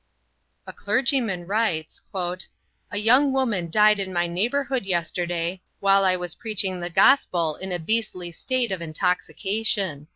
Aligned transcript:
A 0.65 0.73
clergyman 0.73 1.45
writes, 1.45 2.01
"A 2.15 2.97
young 2.97 3.31
woman 3.31 3.69
died 3.69 3.99
in 3.99 4.11
my 4.11 4.25
neighborhood 4.25 4.83
yesterday, 4.87 5.61
while 5.79 6.03
I 6.03 6.15
was 6.15 6.33
preaching 6.33 6.79
the 6.79 6.89
gospel 6.89 7.55
in 7.57 7.71
a 7.71 7.77
beastly 7.77 8.31
state 8.31 8.71
of 8.71 8.81
intoxication." 8.81 10.07